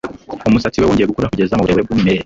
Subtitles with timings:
[0.49, 2.19] Umusatsi we wongeye gukura kugeza muburebure bwumwimerere